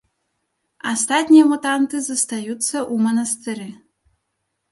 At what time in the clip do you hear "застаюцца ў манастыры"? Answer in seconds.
2.07-3.67